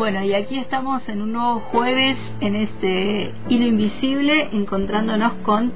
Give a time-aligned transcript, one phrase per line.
[0.00, 5.72] hoy estamos en un nuevo jueves en este hilo invisible, encontrándonos con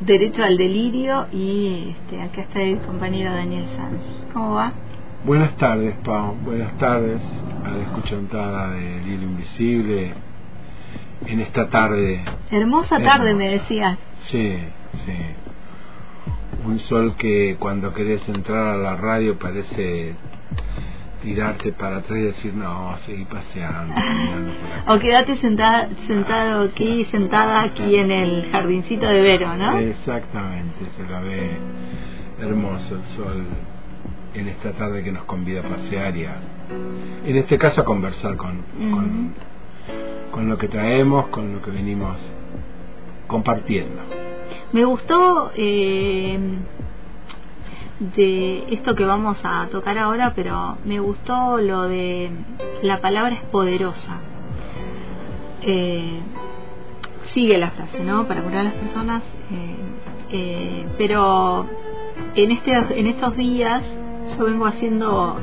[0.00, 4.00] Derecho al Delirio y este, acá está el compañero Daniel Sanz.
[4.32, 4.72] ¿Cómo va?
[5.24, 6.36] Buenas tardes, Pau.
[6.44, 7.20] Buenas tardes
[7.64, 10.14] a la escuchantada del hilo invisible
[11.26, 12.22] en esta tarde.
[12.52, 13.98] Hermosa tarde, me decías.
[14.28, 14.56] Sí,
[15.04, 15.16] sí.
[16.64, 20.14] Un sol que cuando querés entrar a la radio parece
[21.22, 23.94] tirarte para atrás y decir, no, seguí paseando.
[24.86, 29.78] o quedate sentada, sentado aquí, sentada aquí en el jardincito de Vero, ¿no?
[29.78, 31.50] Exactamente, se la ve
[32.40, 33.46] hermoso el sol
[34.34, 36.36] en esta tarde que nos convida a pasear y a,
[37.26, 39.34] en este caso a conversar con, con,
[40.30, 42.16] con, lo que traemos, con lo que venimos
[43.26, 44.02] compartiendo.
[44.72, 46.38] Me gustó eh,
[48.00, 52.30] de esto que vamos a tocar ahora, pero me gustó lo de
[52.82, 54.20] la palabra es poderosa.
[55.62, 56.20] Eh,
[57.34, 58.28] sigue la frase, ¿no?
[58.28, 59.22] Para curar a las personas.
[59.50, 59.76] Eh,
[60.30, 61.66] eh, pero
[62.34, 63.82] en, este, en estos días
[64.36, 65.40] yo vengo haciendo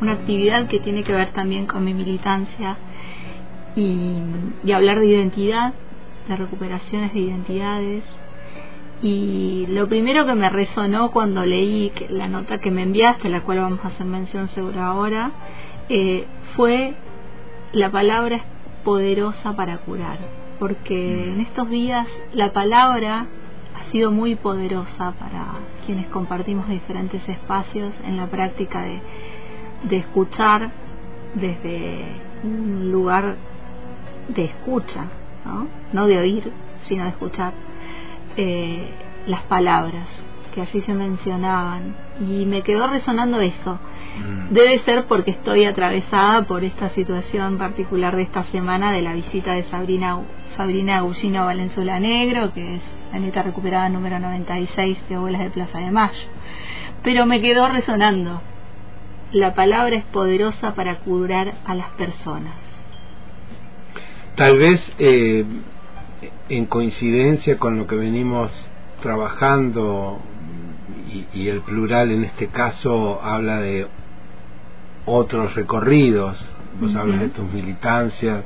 [0.00, 2.76] una actividad que tiene que ver también con mi militancia
[3.76, 4.16] y,
[4.64, 5.74] y hablar de identidad,
[6.26, 8.02] de recuperaciones de identidades,
[9.02, 13.58] y lo primero que me resonó cuando leí la nota que me enviaste, la cual
[13.58, 15.32] vamos a hacer mención seguro ahora,
[15.88, 16.24] eh,
[16.54, 16.94] fue
[17.72, 18.42] la palabra es
[18.84, 20.18] poderosa para curar,
[20.60, 21.32] porque mm.
[21.32, 23.26] en estos días la palabra
[23.74, 25.46] ha sido muy poderosa para
[25.84, 29.00] quienes compartimos diferentes espacios en la práctica de,
[29.88, 30.70] de escuchar
[31.34, 32.04] desde
[32.44, 33.36] un lugar
[34.28, 35.06] de escucha,
[35.44, 35.66] ¿no?
[35.92, 36.52] no de oír,
[36.86, 37.54] sino de escuchar
[38.36, 38.88] eh,
[39.26, 40.06] las palabras
[40.52, 43.78] que allí se mencionaban y me quedó resonando eso.
[44.18, 44.52] Mm.
[44.52, 49.52] Debe ser porque estoy atravesada por esta situación particular de esta semana de la visita
[49.54, 50.20] de Sabrina
[50.56, 52.82] Sabrina Agusino Valenzuela Negro, que es
[53.12, 56.28] la neta recuperada número 96 de Abuelas de Plaza de Mayo.
[57.02, 58.42] Pero me quedó resonando.
[59.32, 62.52] La palabra es poderosa para curar a las personas.
[64.36, 65.44] Tal vez eh,
[66.48, 68.50] en coincidencia con lo que venimos
[69.02, 70.20] trabajando
[71.34, 73.86] y, el plural en este caso habla de
[75.04, 76.42] otros recorridos,
[76.80, 78.44] vos hablas de tus militancias,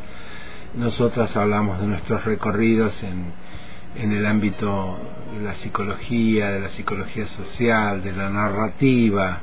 [0.74, 3.32] nosotras hablamos de nuestros recorridos en,
[4.02, 4.98] en el ámbito
[5.36, 9.40] de la psicología, de la psicología social, de la narrativa,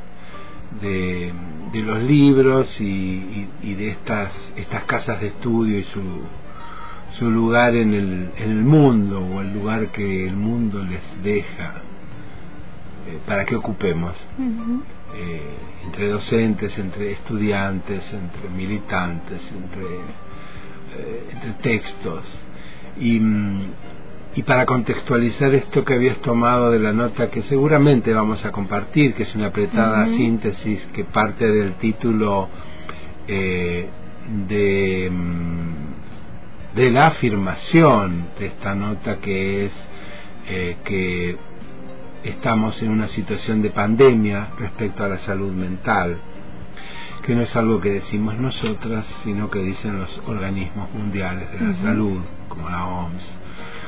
[0.82, 1.32] de,
[1.72, 6.02] de los libros y, y, de estas, estas casas de estudio y su,
[7.18, 11.74] su lugar en el, en el mundo o el lugar que el mundo les deja
[13.07, 14.16] eh, para que ocupemos
[15.16, 15.41] eh,
[15.85, 19.96] entre docentes, entre estudiantes, entre militantes, entre,
[20.97, 22.24] eh, entre textos.
[23.00, 23.22] Y,
[24.35, 29.13] y para contextualizar esto que habías tomado de la nota que seguramente vamos a compartir,
[29.13, 32.50] que es una apretada síntesis que parte del título
[33.28, 35.83] de mm,
[36.75, 39.74] de la afirmación de esta nota que es
[40.50, 41.38] eh, que
[42.24, 46.18] estamos en una situación de pandemia respecto a la salud mental,
[47.22, 51.74] que no es algo que decimos nosotras, sino que dicen los organismos mundiales de la
[51.75, 53.38] salud, como la OMS.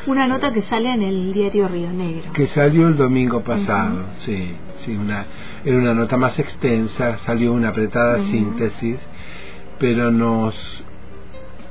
[0.07, 2.31] Una nota que sale en el diario Río Negro.
[2.33, 5.25] Que salió el domingo pasado, sí, sí, una,
[5.63, 8.99] era una nota más extensa, salió una apretada síntesis,
[9.79, 10.55] pero nos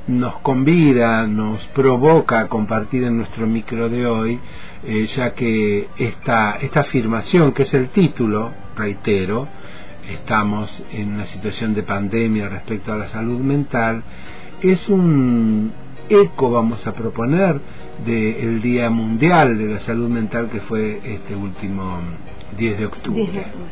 [0.07, 4.39] nos convida, nos provoca a compartir en nuestro micro de hoy,
[4.83, 9.47] eh, ya que esta, esta afirmación, que es el título, reitero,
[10.11, 14.03] estamos en una situación de pandemia respecto a la salud mental,
[14.61, 15.71] es un
[16.09, 17.59] eco, vamos a proponer,
[18.05, 21.99] del Día Mundial de la Salud Mental que fue este último
[22.57, 23.21] 10 de octubre.
[23.21, 23.69] 10 de octubre.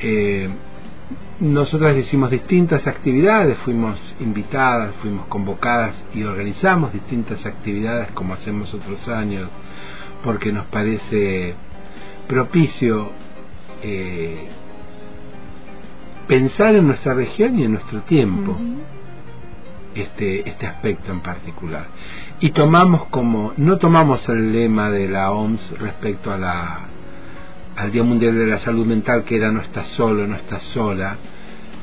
[0.00, 0.48] Eh,
[1.40, 9.08] nosotras hicimos distintas actividades, fuimos invitadas, fuimos convocadas y organizamos distintas actividades como hacemos otros
[9.08, 9.48] años,
[10.22, 11.54] porque nos parece
[12.28, 13.10] propicio
[13.82, 14.48] eh,
[16.28, 18.56] pensar en nuestra región y en nuestro tiempo.
[19.94, 21.86] Este, este aspecto en particular.
[22.40, 26.88] Y tomamos como, no tomamos el lema de la OMS respecto a la
[27.76, 31.16] al Día Mundial de la Salud Mental, que era no estás solo, no estás sola,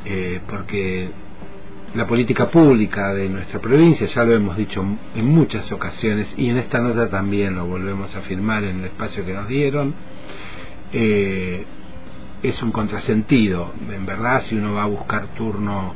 [0.05, 1.09] eh, porque
[1.95, 4.83] la política pública de nuestra provincia, ya lo hemos dicho
[5.15, 9.25] en muchas ocasiones, y en esta nota también lo volvemos a afirmar en el espacio
[9.25, 9.93] que nos dieron,
[10.93, 11.65] eh,
[12.43, 13.73] es un contrasentido.
[13.91, 15.93] En verdad, si uno va a buscar turno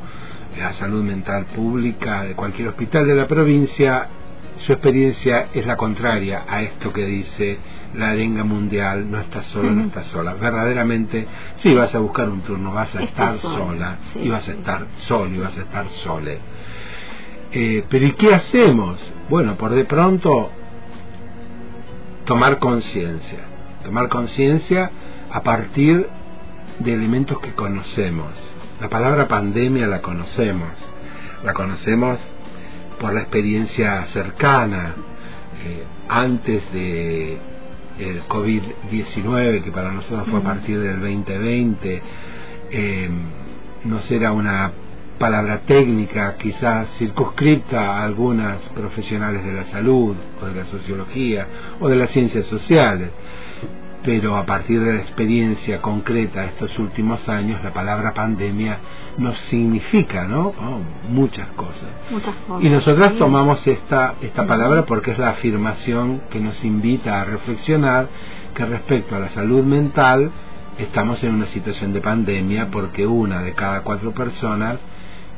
[0.62, 4.08] a salud mental pública de cualquier hospital de la provincia,
[4.56, 7.58] su experiencia es la contraria a esto que dice
[7.94, 10.34] la arenga mundial, no estás sola, no estás sola.
[10.34, 11.26] Verdaderamente,
[11.58, 15.34] sí vas a buscar un turno, vas a estar sola, y vas a estar solo,
[15.34, 16.38] y vas a estar sole.
[17.52, 18.98] Eh, pero ¿y qué hacemos?
[19.28, 20.50] Bueno, por de pronto,
[22.24, 23.40] tomar conciencia.
[23.84, 24.90] Tomar conciencia
[25.30, 26.08] a partir
[26.78, 28.32] de elementos que conocemos.
[28.80, 30.70] La palabra pandemia la conocemos.
[31.44, 32.18] La conocemos
[33.00, 34.94] por la experiencia cercana,
[35.64, 37.38] eh, antes de
[37.98, 42.02] el COVID-19, que para nosotros fue a partir del 2020,
[42.70, 43.08] eh,
[43.84, 44.72] no será una
[45.18, 51.46] palabra técnica, quizás circunscripta a algunas profesionales de la salud, o de la sociología,
[51.80, 53.10] o de las ciencias sociales
[54.04, 58.78] pero a partir de la experiencia concreta de estos últimos años, la palabra pandemia
[59.16, 60.48] nos significa, ¿no?
[60.48, 61.88] Oh, muchas cosas.
[62.60, 68.08] Y nosotras tomamos esta, esta palabra porque es la afirmación que nos invita a reflexionar
[68.54, 70.30] que respecto a la salud mental
[70.78, 74.78] estamos en una situación de pandemia porque una de cada cuatro personas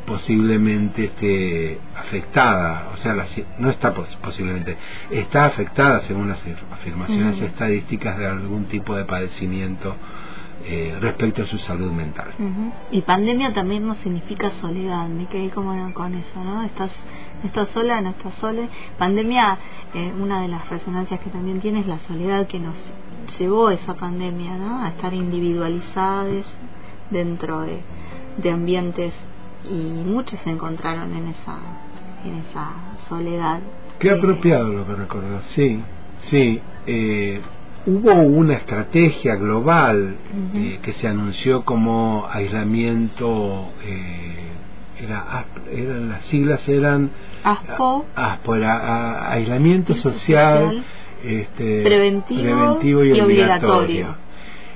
[0.06, 3.14] posiblemente esté afectada, o sea,
[3.58, 3.92] no está
[4.22, 4.76] posiblemente,
[5.10, 6.40] está afectada según las
[6.72, 9.96] afirmaciones estadísticas de algún tipo de padecimiento
[10.64, 12.28] eh, respecto a su salud mental.
[12.90, 16.62] Y pandemia también no significa soledad, me quedé como con eso, ¿no?
[16.62, 16.90] Estás,
[17.44, 18.68] estás sola, no estás sola.
[18.98, 19.58] Pandemia,
[19.94, 22.74] eh, una de las resonancias que también tiene es la soledad que nos
[23.38, 24.82] llevó esa pandemia, ¿no?
[24.82, 26.44] A estar individualizadas
[27.10, 27.80] dentro de,
[28.38, 29.12] de ambientes
[29.68, 31.58] y muchos se encontraron en esa,
[32.24, 32.70] en esa
[33.08, 33.60] soledad.
[33.98, 35.80] Qué apropiado lo que recordó, sí,
[36.26, 36.60] sí.
[36.86, 37.40] Eh,
[37.86, 40.16] hubo una estrategia global
[40.54, 47.10] eh, que se anunció como aislamiento, eh, era, eran las siglas eran
[47.44, 50.84] ASPO, ASPO era aislamiento social,
[51.24, 54.26] este, preventivo, y, obligatorio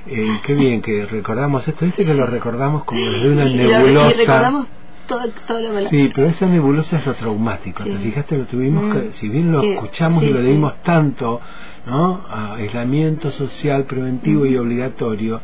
[0.07, 1.85] eh, qué bien que recordamos esto.
[1.85, 4.17] Dice que lo recordamos como desde una nebulosa.
[4.17, 4.67] recordamos
[5.07, 7.83] todo, todo lo Sí, pero esa nebulosa es lo traumático.
[7.83, 8.37] ¿Te fijaste?
[8.37, 9.13] Lo tuvimos que, mm.
[9.13, 11.41] si bien lo escuchamos y lo leímos tanto,
[11.85, 12.21] ¿no?
[12.29, 14.59] aislamiento social preventivo y mm.
[14.59, 15.41] obligatorio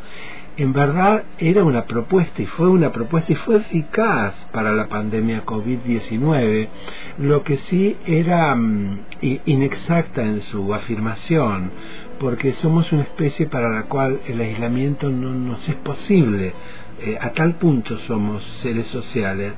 [0.57, 5.45] en verdad era una propuesta y fue una propuesta y fue eficaz para la pandemia
[5.45, 6.67] COVID-19,
[7.19, 8.99] lo que sí era mm,
[9.45, 11.71] inexacta en su afirmación,
[12.19, 16.53] porque somos una especie para la cual el aislamiento no nos es posible
[16.99, 19.53] eh, a tal punto somos seres sociales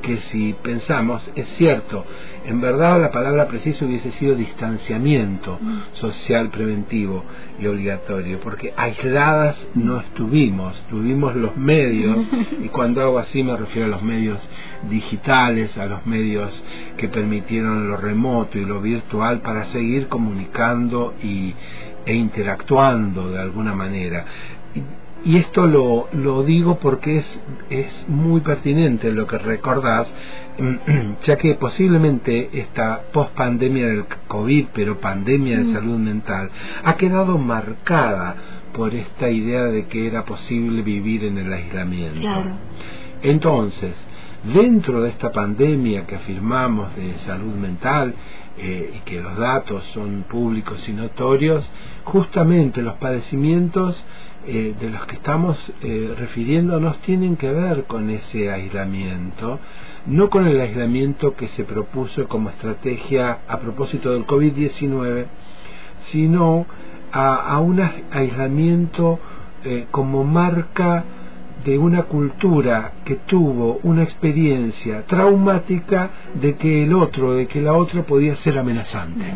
[0.00, 2.04] que si pensamos, es cierto,
[2.46, 5.78] en verdad la palabra precisa hubiese sido distanciamiento mm.
[5.94, 7.24] social preventivo
[7.58, 12.16] y obligatorio, porque aisladas no estuvimos, tuvimos los medios,
[12.62, 14.38] y cuando hago así me refiero a los medios
[14.88, 16.62] digitales, a los medios
[16.96, 21.54] que permitieron lo remoto y lo virtual para seguir comunicando y,
[22.04, 24.24] e interactuando de alguna manera
[25.24, 30.06] y esto lo, lo digo porque es, es muy pertinente lo que recordás,
[31.24, 35.72] ya que posiblemente esta post-pandemia del COVID, pero pandemia de mm.
[35.72, 36.50] salud mental,
[36.84, 38.36] ha quedado marcada
[38.74, 42.28] por esta idea de que era posible vivir en el aislamiento.
[43.22, 43.94] Entonces,
[44.52, 48.14] dentro de esta pandemia que afirmamos de salud mental
[48.58, 51.68] eh, y que los datos son públicos y notorios,
[52.04, 54.04] justamente los padecimientos
[54.46, 59.58] eh, de los que estamos eh, refiriéndonos tienen que ver con ese aislamiento,
[60.04, 65.26] no con el aislamiento que se propuso como estrategia a propósito del COVID-19,
[66.08, 66.66] sino
[67.10, 67.80] a, un
[68.10, 69.18] aislamiento
[69.64, 71.04] eh, como marca
[71.64, 77.72] de una cultura que tuvo una experiencia traumática de que el otro, de que la
[77.74, 79.34] otra podía ser amenazante.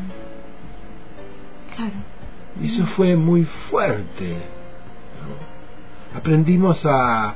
[2.60, 4.58] Y eso fue muy fuerte
[6.14, 7.34] aprendimos a,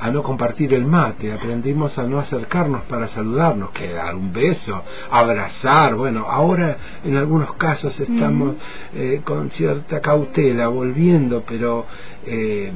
[0.00, 4.82] a no compartir el mate, aprendimos a no acercarnos para saludarnos, que dar un beso,
[5.10, 8.54] abrazar, bueno, ahora en algunos casos estamos
[8.94, 11.86] eh, con cierta cautela volviendo, pero
[12.26, 12.72] eh,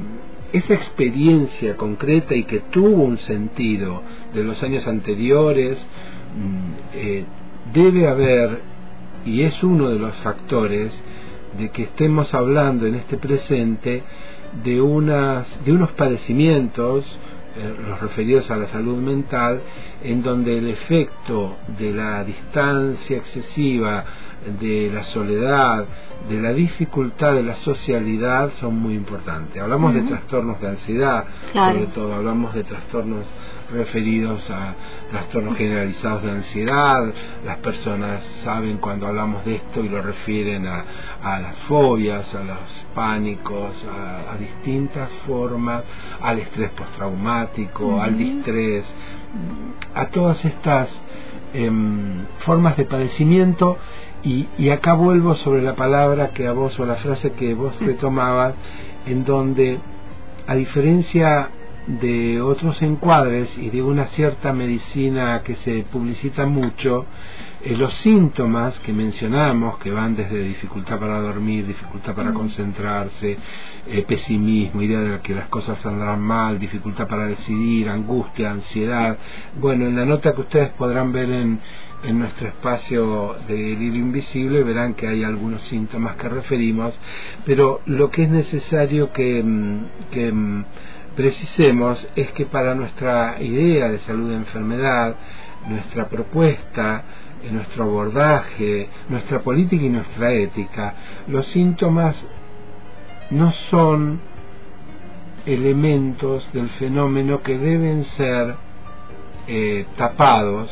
[0.53, 4.01] esa experiencia concreta y que tuvo un sentido
[4.33, 7.25] de los años anteriores, mm, eh,
[7.73, 8.59] debe haber,
[9.25, 10.91] y es uno de los factores,
[11.57, 14.03] de que estemos hablando en este presente
[14.63, 17.05] de, unas, de unos padecimientos,
[17.87, 19.61] los referidos a la salud mental,
[20.03, 24.05] en donde el efecto de la distancia excesiva,
[24.59, 25.85] de la soledad,
[26.29, 29.61] de la dificultad de la socialidad son muy importantes.
[29.61, 33.25] Hablamos de trastornos de ansiedad, sobre todo, hablamos de trastornos
[33.71, 34.75] referidos a
[35.09, 37.13] trastornos generalizados de ansiedad.
[37.45, 40.85] Las personas saben cuando hablamos de esto y lo refieren a,
[41.39, 45.83] las fobias, a los pánicos, a, distintas formas,
[46.21, 48.85] al estrés postraumático, al distrés,
[49.93, 50.89] a todas estas
[51.53, 53.77] em, formas de padecimiento.
[54.21, 57.73] Y, y, acá vuelvo sobre la palabra que a vos o la frase que vos
[57.79, 58.53] retomabas,
[59.05, 59.79] en donde,
[60.45, 61.49] a diferencia
[61.89, 67.07] de otros encuadres y de una cierta medicina que se publicita mucho,
[67.63, 72.33] eh, los síntomas que mencionamos, que van desde dificultad para dormir, dificultad para mm.
[72.35, 73.37] concentrarse,
[73.87, 79.17] eh, pesimismo, idea de que las cosas andarán mal, dificultad para decidir, angustia, ansiedad.
[79.59, 81.59] Bueno, en la nota que ustedes podrán ver en,
[82.03, 86.93] en nuestro espacio de Lirio Invisible verán que hay algunos síntomas que referimos,
[87.45, 90.65] pero lo que es necesario que, mm, que mm,
[91.15, 95.15] precisemos es que para nuestra idea de salud de enfermedad,
[95.67, 97.03] nuestra propuesta,
[97.43, 100.95] eh, nuestro abordaje, nuestra política y nuestra ética,
[101.27, 102.15] los síntomas
[103.29, 104.19] no son
[105.45, 108.55] elementos del fenómeno que deben ser
[109.47, 110.69] eh, tapados,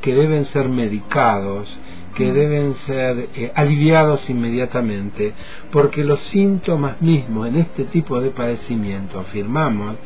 [0.00, 1.68] que deben ser medicados,
[2.14, 2.34] que mm.
[2.34, 5.32] deben ser eh, aliviados inmediatamente,
[5.70, 9.96] porque los síntomas mismos en este tipo de padecimiento, afirmamos,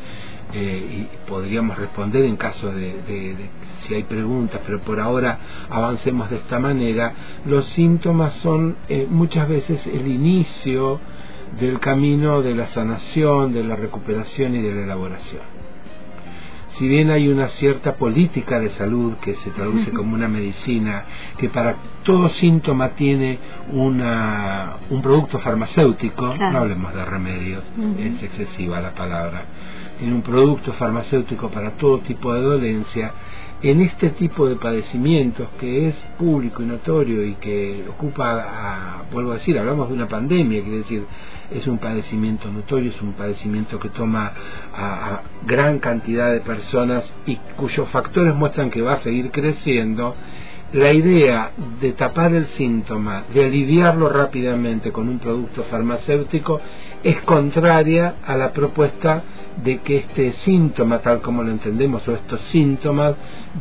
[0.52, 3.34] eh, y podríamos responder en caso de,
[3.80, 7.12] si hay preguntas, pero por ahora avancemos de esta manera,
[7.44, 11.00] los síntomas son eh, muchas veces el inicio
[11.58, 15.65] del camino de la sanación, de la recuperación y de la elaboración
[16.78, 21.04] si bien hay una cierta política de salud que se traduce como una medicina,
[21.38, 23.38] que para todo síntoma tiene
[23.72, 27.62] una, un producto farmacéutico, no hablemos de remedios,
[27.98, 29.44] es excesiva la palabra,
[29.98, 33.12] tiene un producto farmacéutico para todo tipo de dolencia,
[33.62, 39.34] en este tipo de padecimientos que es público y notorio y que ocupa, vuelvo a
[39.34, 41.04] decir, hablamos de una pandemia, quiere decir,
[41.50, 44.32] es un padecimiento notorio, es un padecimiento que toma
[44.74, 50.14] a, gran cantidad de personas y cuyos factores muestran que va a seguir creciendo,
[50.72, 56.60] la idea de tapar el síntoma, de aliviarlo rápidamente con un producto farmacéutico,
[57.02, 59.22] es contraria a la propuesta
[59.62, 63.14] de que este síntoma, tal como lo entendemos, o estos síntomas,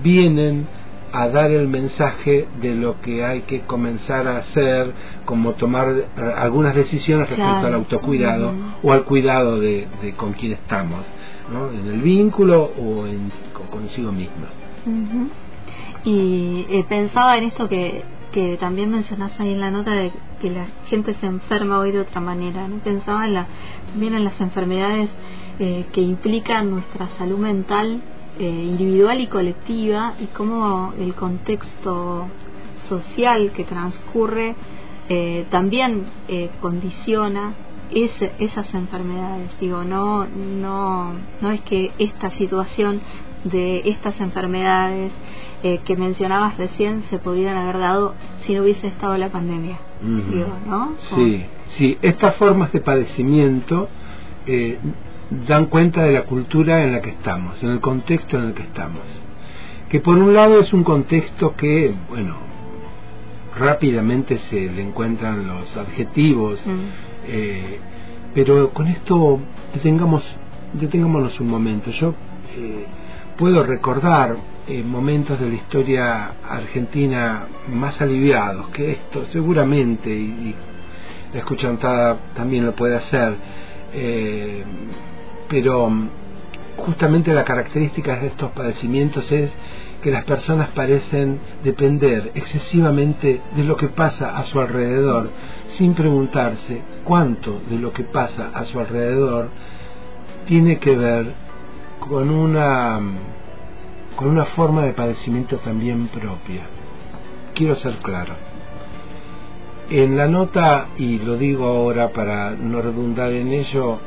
[0.04, 0.68] vienen
[1.12, 4.92] a dar el mensaje de lo que hay que comenzar a hacer,
[5.24, 5.88] como tomar
[6.36, 8.52] algunas decisiones respecto al autocuidado
[8.84, 9.88] o al cuidado de,
[10.18, 11.02] con quien estamos,
[11.54, 11.70] ¿no?
[11.70, 13.32] en el vínculo o en,
[13.72, 14.46] consigo mismo.
[16.04, 20.12] Y eh, pensaba en esto que, que también mencionás ahí en la nota de
[20.42, 22.68] que la gente se enferma hoy de otra manera.
[22.68, 22.80] ¿no?
[22.80, 23.48] Pensaba en la,
[23.92, 25.10] también en las enfermedades
[25.58, 28.02] eh, que implican nuestra salud mental
[28.40, 32.28] eh, individual y colectiva y cómo el contexto
[32.90, 34.56] social que transcurre
[35.08, 36.06] eh, también
[36.60, 37.54] condiciona
[37.92, 39.50] esas enfermedades.
[39.62, 43.00] Digo, no, no, no es que esta situación
[43.46, 45.14] de estas enfermedades
[45.62, 48.14] que mencionabas recién se pudieran haber dado
[48.46, 49.80] si no hubiese estado la pandemia.
[50.02, 50.94] Digo, ¿no?
[51.16, 53.88] Sí, sí, estas formas de padecimiento
[54.48, 54.78] eh,
[55.48, 58.64] dan cuenta de la cultura en la que estamos, en el contexto en el que
[58.64, 59.04] estamos.
[59.90, 62.36] Que por un lado es un contexto que, bueno,
[63.58, 66.80] rápidamente se le encuentran los adjetivos, mm.
[67.28, 67.80] eh,
[68.34, 69.40] pero con esto
[69.74, 70.24] detengamos,
[70.74, 71.92] detengámonos un momento.
[71.92, 72.14] Yo
[72.58, 72.86] eh,
[73.38, 74.36] puedo recordar
[74.68, 80.56] eh, momentos de la historia argentina más aliviados que esto, seguramente, y, y
[81.34, 83.36] la escuchantada también lo puede hacer.
[83.94, 84.64] Eh,
[85.50, 86.10] pero mm,
[86.78, 89.52] justamente la característica de estos padecimientos es
[90.02, 95.30] que las personas parecen depender excesivamente de lo que pasa a su alrededor,
[95.70, 99.50] sin preguntarse cuánto de lo que pasa a su alrededor
[100.46, 101.34] tiene que ver
[102.00, 103.16] con una mm,
[104.16, 106.62] con una forma de padecimiento también propia.
[107.54, 108.34] Quiero ser claro.
[109.90, 114.00] En la nota, y lo digo ahora para no redundar en ello,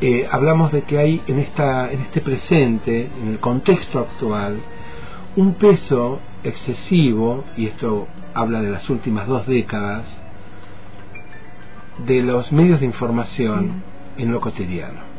[0.00, 4.58] eh, hablamos de que hay en, esta, en este presente, en el contexto actual,
[5.36, 10.04] un peso excesivo, y esto habla de las últimas dos décadas,
[12.06, 13.82] de los medios de información
[14.18, 15.15] en lo cotidiano.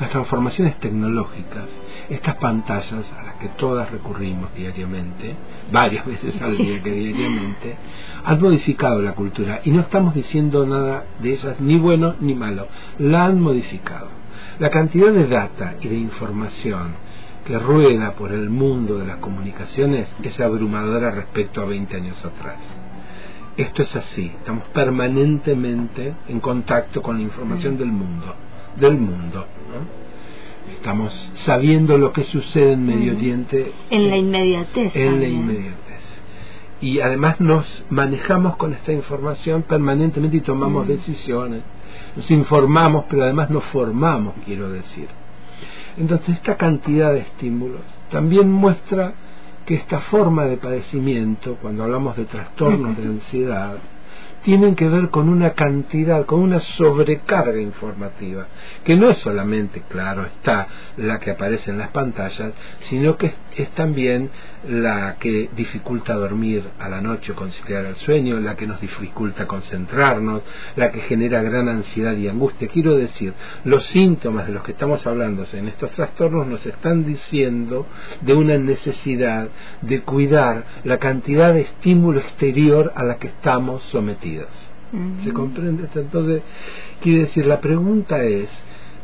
[0.00, 1.66] Las transformaciones tecnológicas,
[2.08, 5.36] estas pantallas a las que todas recurrimos diariamente,
[5.70, 7.76] varias veces al día que diariamente,
[8.24, 9.60] han modificado la cultura.
[9.62, 12.66] Y no estamos diciendo nada de ellas ni bueno ni malo,
[12.98, 14.08] la han modificado.
[14.58, 16.94] La cantidad de data y de información
[17.44, 22.58] que rueda por el mundo de las comunicaciones es abrumadora respecto a 20 años atrás.
[23.56, 28.34] Esto es así, estamos permanentemente en contacto con la información del mundo,
[28.76, 29.46] del mundo.
[30.76, 31.12] Estamos
[31.44, 33.72] sabiendo lo que sucede en Medio Oriente.
[33.90, 34.94] En la inmediatez.
[34.94, 36.00] En la inmediatez.
[36.80, 41.62] Y además nos manejamos con esta información permanentemente y tomamos decisiones.
[42.16, 45.08] Nos informamos, pero además nos formamos, quiero decir.
[45.98, 49.12] Entonces esta cantidad de estímulos también muestra
[49.66, 53.76] que esta forma de padecimiento, cuando hablamos de trastornos de ansiedad,
[54.44, 58.46] tienen que ver con una cantidad, con una sobrecarga informativa,
[58.84, 60.66] que no es solamente, claro, está
[60.96, 62.52] la que aparece en las pantallas,
[62.88, 64.30] sino que es, también
[64.68, 69.46] la que dificulta dormir a la noche o conciliar el sueño, la que nos dificulta
[69.46, 70.42] concentrarnos,
[70.76, 72.68] la que genera gran ansiedad y angustia.
[72.68, 77.86] Quiero decir, los síntomas de los que estamos hablando en estos trastornos nos están diciendo
[78.20, 79.48] de una necesidad
[79.82, 84.29] de cuidar la cantidad de estímulo exterior a la que estamos sometidos.
[85.22, 85.88] ¿Se comprende?
[85.94, 86.42] Entonces,
[87.00, 88.50] quiere decir, la pregunta es,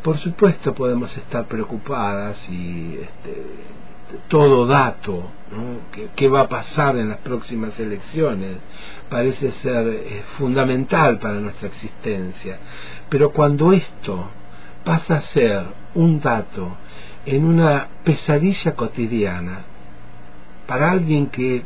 [0.03, 3.43] por supuesto podemos estar preocupadas y este,
[4.29, 6.11] todo dato, ¿no?
[6.15, 8.57] ¿Qué, va a pasar en las próximas elecciones?
[9.09, 12.59] Parece ser eh, fundamental para nuestra existencia.
[13.09, 14.29] Pero cuando esto
[14.85, 16.77] pasa a ser un dato
[17.25, 19.65] en una pesadilla cotidiana,
[20.67, 21.65] para alguien que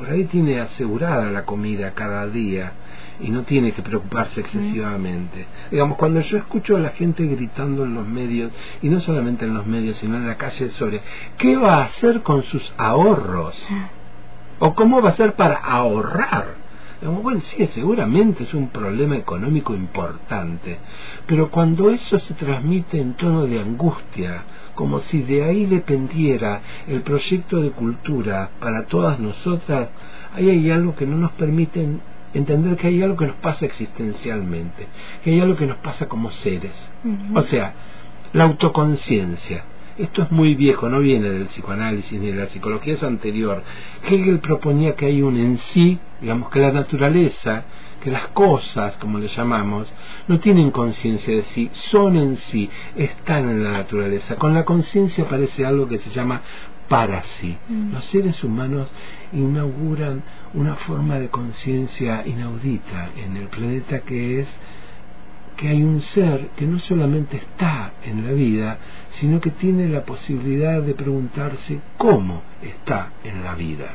[0.00, 2.72] por ahí tiene asegurada la comida cada día
[3.20, 5.44] y no tiene que preocuparse excesivamente.
[5.70, 9.52] Digamos, cuando yo escucho a la gente gritando en los medios, y no solamente en
[9.52, 11.02] los medios, sino en la calle sobre
[11.36, 13.90] qué va a hacer con sus ahorros, ah.
[14.60, 16.54] o cómo va a hacer para ahorrar,
[17.02, 20.78] bueno, sí, seguramente es un problema económico importante,
[21.26, 24.44] pero cuando eso se transmite en tono de angustia,
[24.80, 29.90] como si de ahí dependiera el proyecto de cultura para todas nosotras,
[30.32, 31.86] ahí hay algo que no nos permite
[32.32, 34.86] entender que hay algo que nos pasa existencialmente,
[35.22, 36.72] que hay algo que nos pasa como seres.
[37.34, 37.74] O sea,
[38.32, 39.64] la autoconciencia.
[40.00, 43.62] Esto es muy viejo, no viene del psicoanálisis ni de la psicología, es anterior.
[44.02, 47.64] Hegel proponía que hay un en sí, digamos que la naturaleza,
[48.02, 49.92] que las cosas, como le llamamos,
[50.26, 54.36] no tienen conciencia de sí, son en sí, están en la naturaleza.
[54.36, 56.40] Con la conciencia aparece algo que se llama
[56.88, 57.58] para sí.
[57.68, 57.92] Mm.
[57.92, 58.90] Los seres humanos
[59.32, 60.22] inauguran
[60.54, 64.48] una forma de conciencia inaudita en el planeta que es
[65.60, 68.78] que hay un ser que no solamente está en la vida,
[69.10, 73.94] sino que tiene la posibilidad de preguntarse cómo está en la vida.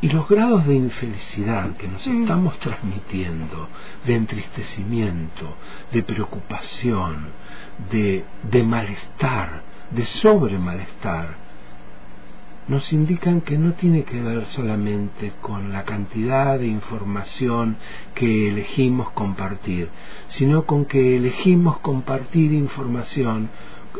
[0.00, 2.22] Y los grados de infelicidad que nos mm.
[2.22, 3.68] estamos transmitiendo,
[4.04, 5.54] de entristecimiento,
[5.92, 7.28] de preocupación,
[7.92, 11.36] de, de malestar, de sobre malestar,
[12.68, 17.76] nos indican que no tiene que ver solamente con la cantidad de información
[18.14, 19.88] que elegimos compartir,
[20.28, 23.50] sino con que elegimos compartir información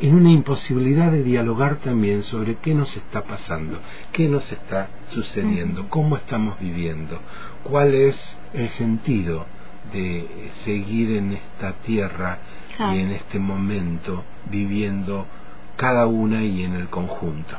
[0.00, 3.78] en una imposibilidad de dialogar también sobre qué nos está pasando,
[4.12, 7.18] qué nos está sucediendo, cómo estamos viviendo,
[7.64, 8.16] cuál es
[8.54, 9.44] el sentido
[9.92, 12.38] de seguir en esta tierra
[12.78, 15.26] y en este momento viviendo
[15.76, 17.56] cada una y en el conjunto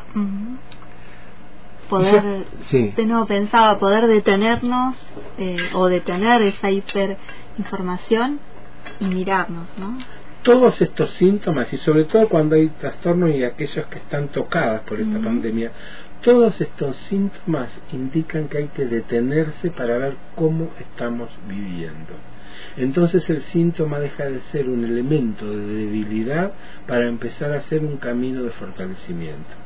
[1.97, 4.95] poder, de nuevo pensaba, poder detenernos
[5.37, 8.39] eh, o detener esa hiperinformación
[8.99, 9.97] y mirarnos, ¿no?
[10.43, 14.99] Todos estos síntomas, y sobre todo cuando hay trastornos y aquellos que están tocados por
[14.99, 15.71] esta pandemia,
[16.21, 22.13] todos estos síntomas indican que hay que detenerse para ver cómo estamos viviendo.
[22.77, 26.53] Entonces el síntoma deja de ser un elemento de debilidad
[26.87, 29.63] para empezar a ser un camino de fortalecimiento.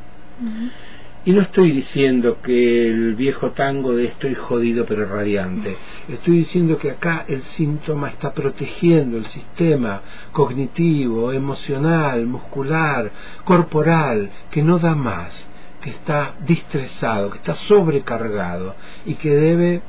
[1.26, 5.76] Y no estoy diciendo que el viejo tango de estoy jodido pero radiante.
[6.08, 10.02] Estoy diciendo que acá el síntoma está protegiendo el sistema
[10.32, 13.12] cognitivo, emocional, muscular,
[13.44, 15.48] corporal, que no da más,
[15.82, 18.76] que está distresado, que está sobrecargado
[19.06, 19.82] y que debe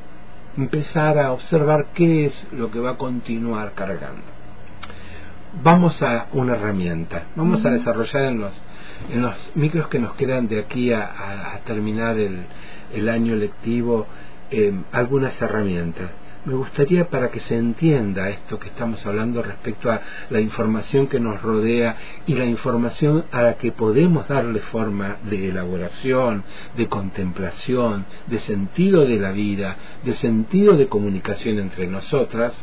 [0.57, 4.23] empezar a observar qué es lo que va a continuar cargando.
[5.63, 8.51] Vamos a una herramienta, vamos a desarrollar en los
[9.11, 14.07] en los micros que nos quedan de aquí a, terminar el, año lectivo
[14.51, 16.09] eh, algunas herramientas.
[16.45, 21.19] me gustaría para que se entienda esto que estamos hablando respecto a la información que
[21.19, 26.43] nos rodea y la información a la que podemos darle forma de elaboración,
[26.75, 32.53] de contemplación, de sentido de la vida, de sentido de comunicación entre nosotras,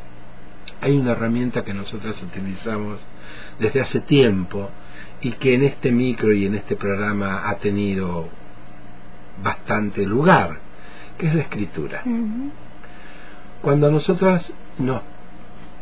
[0.80, 3.00] hay una herramienta que nosotras utilizamos
[3.58, 4.70] desde hace tiempo
[5.20, 8.28] y que en este micro y en este programa ha tenido
[9.42, 10.58] bastante lugar,
[11.18, 12.02] que es la escritura.
[13.62, 15.02] Cuando nosotras nos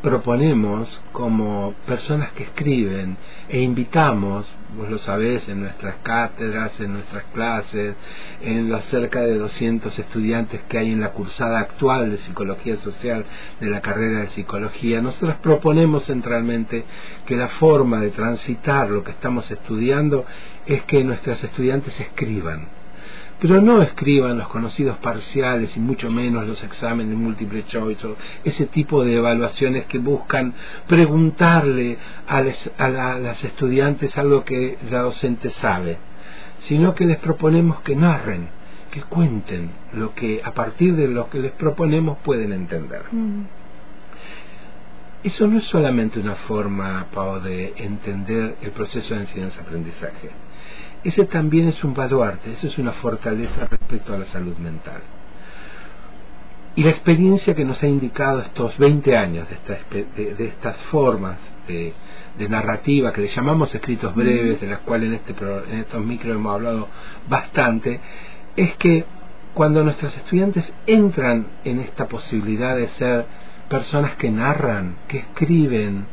[0.04, 3.16] proponemos como personas que escriben
[3.48, 7.96] e invitamos, vos lo sabés, en nuestras cátedras, en nuestras clases,
[8.42, 13.24] en los cerca de 200 estudiantes que hay en la cursada actual de Psicología Social
[13.60, 16.84] de la carrera de Psicología, nosotros proponemos centralmente
[17.24, 20.26] que la forma de transitar lo que estamos estudiando
[20.66, 22.83] es que nuestras estudiantes escriban
[23.40, 28.66] pero no escriban los conocidos parciales y mucho menos los exámenes múltiple choice o ese
[28.66, 30.54] tipo de evaluaciones que buscan
[30.86, 32.42] preguntarle a,
[33.18, 35.98] las estudiantes algo que la docente sabe,
[36.60, 38.48] sino que les proponemos que narren,
[38.90, 43.02] que cuenten lo que a partir de lo que les proponemos pueden entender.
[43.10, 43.42] Mm.
[45.24, 50.30] Eso no es solamente una forma, Pau, de entender el proceso de enseñanza-aprendizaje
[51.04, 55.02] ese también es un baluarte, eso es una fortaleza respecto a la salud mental.
[56.76, 59.46] Y la experiencia que nos ha indicado estos 20 años
[59.92, 61.38] de, de, estas formas
[61.68, 61.94] de,
[62.48, 65.34] narrativa que le llamamos escritos breves, de las cuales en, este,
[65.70, 66.88] en estos micros hemos hablado
[67.28, 68.00] bastante,
[68.56, 69.04] es que
[69.54, 73.26] cuando nuestros estudiantes entran en esta posibilidad de ser
[73.68, 76.06] personas que narran, que escriben,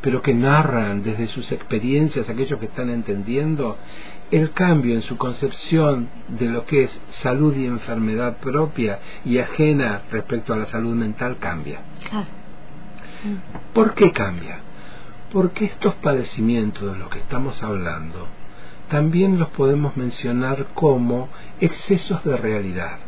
[0.00, 3.78] pero que narran desde sus experiencias aquellos que están entendiendo,
[4.30, 10.02] el cambio en su concepción de lo que es salud y enfermedad propia y ajena
[10.10, 11.80] respecto a la salud mental cambia.
[13.72, 14.60] ¿Por qué cambia?
[15.32, 18.26] Porque estos padecimientos de los que estamos hablando
[18.88, 21.28] también los podemos mencionar como
[21.60, 22.98] excesos de realidad,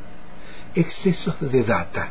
[0.74, 2.10] excesos de data.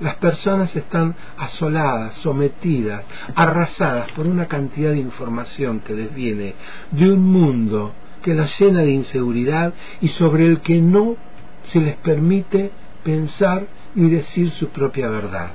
[0.00, 3.02] Las personas están asoladas, sometidas,
[3.34, 6.54] arrasadas por una cantidad de información que les viene
[6.90, 7.94] de un mundo
[8.26, 11.14] que la llena de inseguridad y sobre el que no
[11.66, 12.72] se les permite
[13.04, 15.52] pensar ni decir su propia verdad,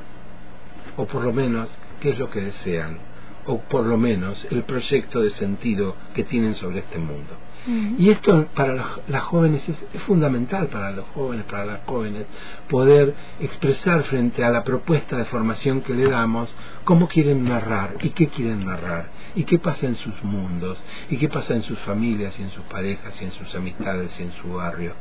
[0.95, 1.67] o por lo menos
[1.99, 2.97] qué es lo que desean,
[3.45, 7.35] o por lo menos el proyecto de sentido que tienen sobre este mundo.
[7.67, 8.73] Y esto para
[9.07, 12.25] las jóvenes es, fundamental para los jóvenes, para las jóvenes,
[12.67, 16.49] poder expresar frente a la propuesta de formación que le damos
[16.85, 21.29] cómo quieren narrar y qué quieren narrar y qué pasa en sus mundos y qué
[21.29, 24.53] pasa en sus familias y en sus parejas y en sus amistades y en su
[24.53, 24.93] barrio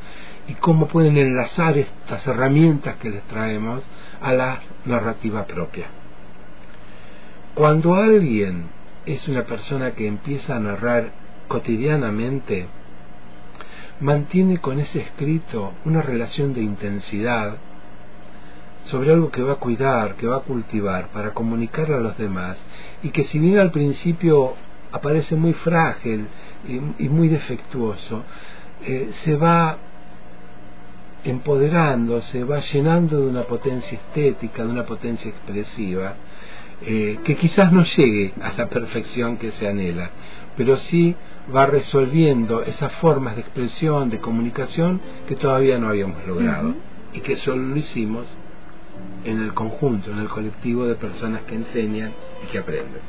[0.46, 3.82] y cómo pueden enlazar estas herramientas que les traemos
[4.20, 5.86] a la narrativa propia.
[7.54, 8.68] Cuando alguien
[9.06, 11.19] es una persona que empieza a narrar
[11.50, 12.68] cotidianamente,
[13.98, 17.56] mantiene con ese escrito una relación de intensidad
[18.84, 22.56] sobre algo que va a cuidar, que va a cultivar para comunicar a los demás
[23.02, 24.54] y que si bien al principio
[24.92, 26.28] aparece muy frágil
[26.98, 28.22] y, muy defectuoso,
[28.86, 29.76] eh, se va
[31.24, 36.14] empoderando, se va llenando de una potencia estética, de una potencia expresiva,
[36.82, 40.10] eh, que quizás no llegue a la perfección que se anhela,
[40.56, 41.14] pero sí
[41.54, 46.74] va resolviendo esas formas de expresión, de comunicación que todavía no habíamos logrado
[47.12, 48.26] y que solo lo hicimos
[49.24, 52.12] en el conjunto, en el colectivo de personas que enseñan
[52.44, 53.00] y que aprenden.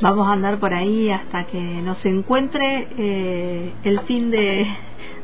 [0.00, 4.66] Vamos a andar por ahí hasta que nos encuentre eh, el fin de,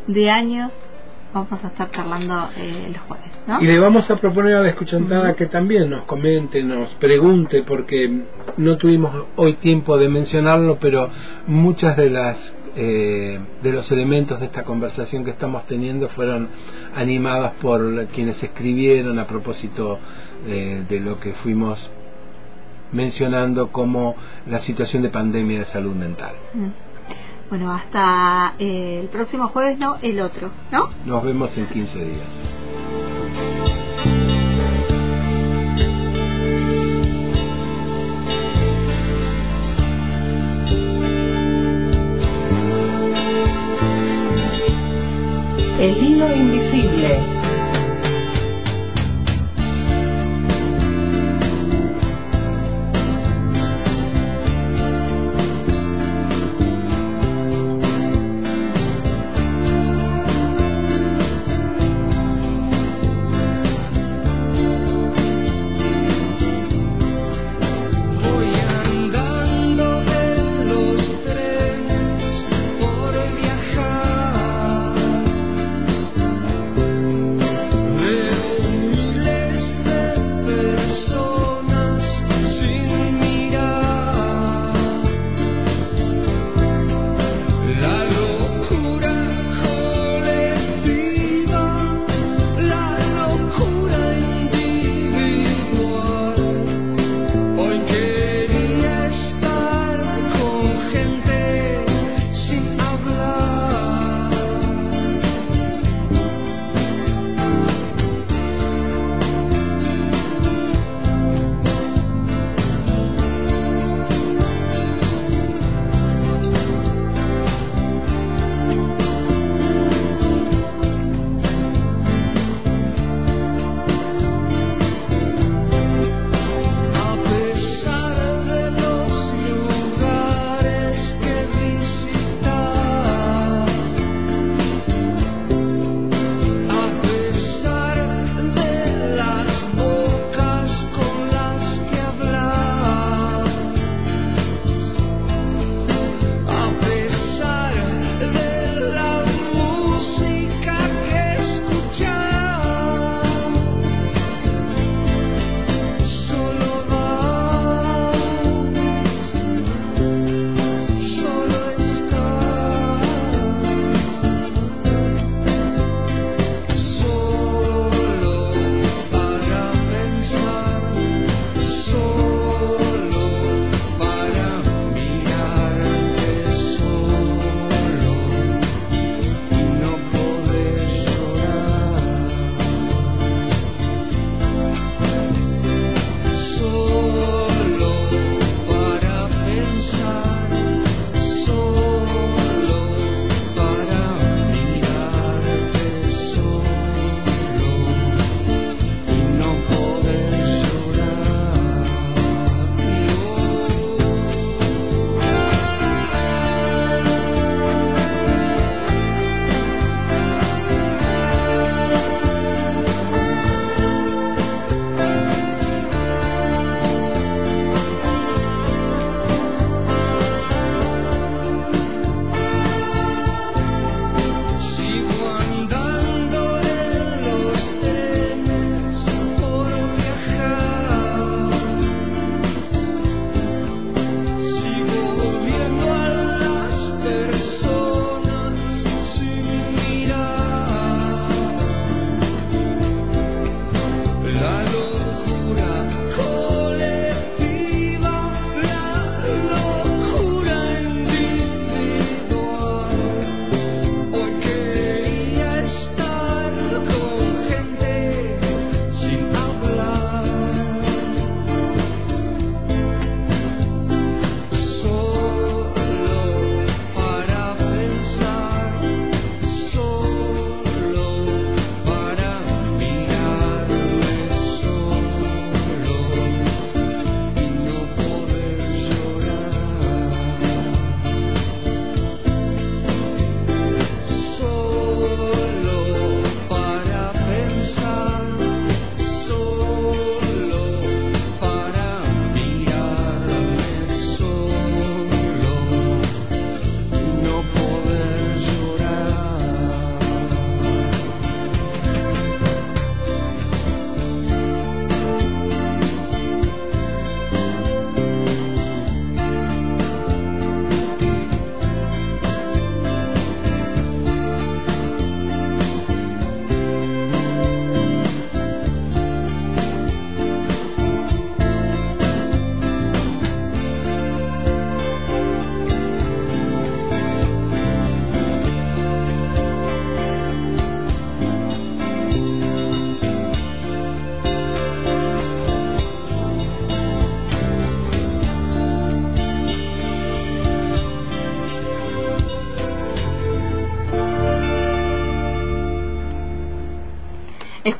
[0.07, 0.70] de año.
[1.37, 3.31] Vamos a estar charlando eh, los jueves.
[3.61, 8.22] Y le vamos a proponer a la escuchantada que también nos comente, nos pregunte, porque
[8.57, 11.11] no tuvimos hoy tiempo de mencionarlo, pero
[11.46, 12.38] muchas de las
[12.75, 16.49] eh, de los elementos de esta conversación que estamos teniendo fueron
[16.94, 19.99] animadas por quienes escribieron a propósito
[20.46, 21.79] eh, de lo que fuimos
[22.92, 24.14] mencionando como
[24.46, 26.35] la situación de pandemia de salud mental.
[26.55, 26.86] Mm.
[27.49, 30.91] Bueno, hasta eh, el próximo jueves, no, el otro, ¿no?
[31.05, 32.29] Nos vemos en 15 días.
[45.79, 46.27] El hilo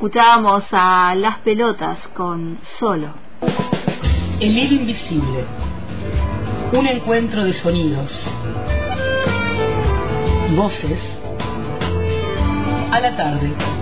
[0.07, 3.09] Escuchábamos a Las Pelotas con Solo.
[4.39, 5.43] El hilo invisible.
[6.71, 8.25] Un encuentro de sonidos.
[10.55, 11.19] Voces.
[12.89, 13.76] A la tarde.